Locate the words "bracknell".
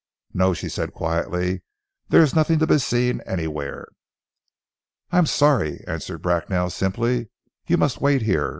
6.23-6.71